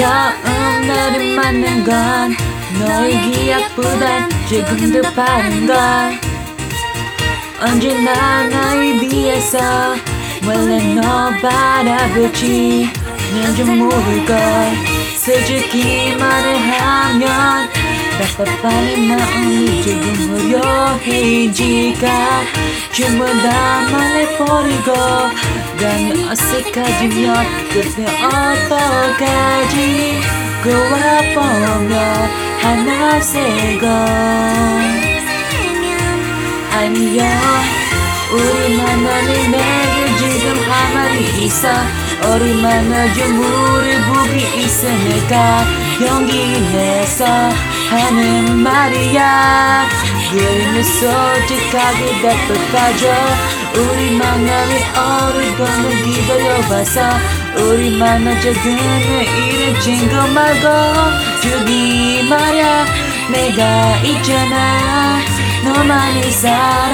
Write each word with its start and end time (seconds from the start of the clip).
처음 0.00 0.86
너를 0.86 1.36
만난 1.36 1.84
건 1.84 2.34
너의 2.78 3.20
기억보단 3.32 4.30
조금 4.48 4.90
더 4.94 5.10
빠른 5.10 5.66
걸. 5.66 5.76
언제나 7.60 8.44
너에 8.44 8.98
비해서 8.98 9.58
원래 10.46 10.94
너 10.94 11.30
바라보지. 11.42 12.88
난 13.42 13.54
좀 13.54 13.76
모를걸. 13.76 14.38
솔직히 15.18 16.16
말을 16.18 16.56
하면 16.56 17.68
답답한 18.20 19.08
마음이 19.08 19.82
조금 19.82 20.20
전부 22.92 23.24
다 23.40 23.80
말해버리고 23.90 24.92
가면 25.80 26.28
어색하지면 26.28 27.46
그때 27.70 28.04
어떡하지 28.26 29.74
그와 30.62 31.22
보면 31.34 31.92
하나 32.60 33.20
새고 33.20 33.86
아니야 36.72 37.20
우리 38.32 38.76
만남이 38.76 39.48
내게 39.48 40.16
지금 40.18 40.70
할 40.70 40.94
말이 40.94 41.44
있어 41.46 41.68
우리 42.34 42.52
만나 42.60 43.14
좀 43.14 43.38
우리 43.38 43.96
보기 44.02 44.62
있으니까 44.62 45.64
용기 46.02 46.60
내서 46.72 47.24
하는 47.90 48.62
말이야. 48.62 49.88
그림을 50.30 50.84
솔직하게 50.84 52.22
답답하죠. 52.22 53.04
우리 53.74 54.12
만남이 54.16 54.74
오래도록 54.94 56.04
기다려봐서 56.04 57.00
우리 57.56 57.98
만나 57.98 58.40
적은 58.40 58.78
일은 58.78 59.80
친구 59.80 60.14
말고 60.14 60.66
저기 61.42 62.22
말야. 62.28 62.86
내가 63.32 63.96
있잖아. 64.04 65.18
너만을 65.64 66.30
사랑 66.30 66.89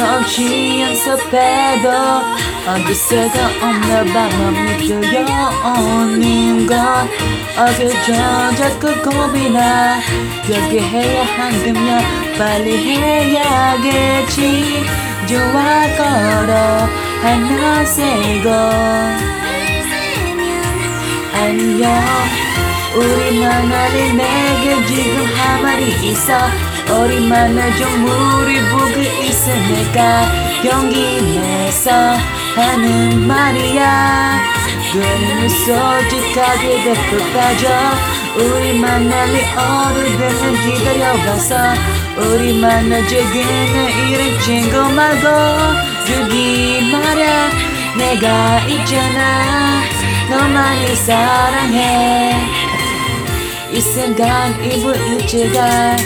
성취 0.00 0.80
연습해도 0.80 1.90
어디서가 2.66 3.36
없나 3.60 4.02
봐만 4.04 4.78
믿어오는 4.78 6.66
건 6.66 6.76
어겨져 7.54 8.56
자꾸 8.56 8.82
고민아 9.02 10.00
결국 10.46 10.80
해야 10.80 11.22
한다면 11.36 12.02
빨리 12.38 12.78
해야겠지. 12.96 14.86
좋아 15.26 15.82
걸어. 15.98 16.88
하나 17.20 17.84
세고. 17.84 18.48
안녕 21.34 21.92
우리만 22.96 23.70
아는 23.70 24.16
내게 24.16 24.86
지금 24.86 25.26
할 25.36 25.62
말이 25.62 26.08
있어. 26.08 26.32
우리만 26.90 27.54
좀 27.76 28.04
우리 28.04 28.58
보 28.68 28.79
고 29.70 29.76
있으니까 29.76 30.26
용기 30.64 31.22
내서 31.22 31.90
하는 32.56 33.26
말이야. 33.26 34.40
그는 34.92 35.48
솔직하게 35.48 36.82
대표가져. 36.82 37.68
우리 38.36 38.78
만 38.78 39.08
날이 39.08 39.40
오래되면 39.54 40.76
기다려봐서. 40.76 41.56
우리만 42.16 43.06
지금은 43.06 44.08
이런 44.08 44.40
친구 44.40 44.92
말고. 44.92 45.28
저기 46.06 46.90
말야 46.92 47.50
내가 47.96 48.60
있잖아. 48.66 49.82
너만을 50.28 50.96
사랑해 50.96 52.34
이 53.72 53.80
순간 53.80 54.52
이불 54.64 54.96
일체가 54.96 55.96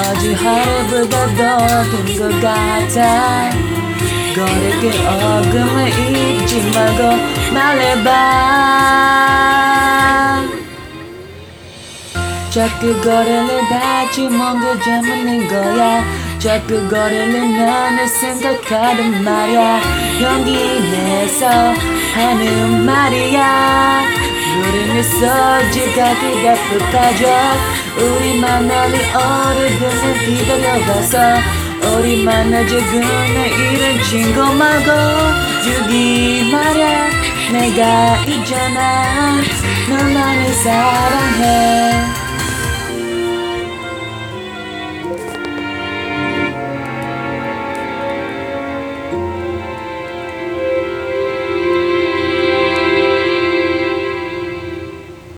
어제 0.00 0.34
하루보다 0.34 1.84
더큰것 1.84 2.40
같아. 2.40 3.50
거리게 4.34 4.84
어금을 5.06 5.88
잊지 5.88 6.70
말고 6.74 7.00
말해봐. 7.54 8.10
자꾸 12.50 13.00
거리를 13.00 13.48
다치 13.68 14.22
뭔가 14.22 14.78
잡는 14.80 15.48
거야? 15.48 16.04
자꾸 16.38 16.88
거리를 16.88 17.56
나는 17.56 18.08
생각하는 18.08 19.22
말야. 19.22 19.80
용기 20.20 20.50
내서 20.90 21.46
하는 22.14 22.84
말이야 22.84 24.11
우리는 25.02 25.18
솔직하게 25.18 26.42
답답하죠 26.44 27.26
우리만 27.98 28.68
날이 28.68 28.94
오래되면 28.94 30.24
기다려봐서 30.24 31.18
우리만 31.96 32.50
지금은 32.68 33.46
이런 33.74 34.02
친구 34.04 34.40
말고 34.54 34.90
저기 35.64 36.50
말야 36.52 37.10
내가 37.50 38.24
있잖아 38.26 39.40
너만을 39.88 40.52
사랑해 40.54 42.21